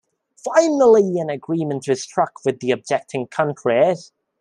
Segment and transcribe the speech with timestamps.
[0.43, 4.11] Finally an agreement was struck with the objecting countries.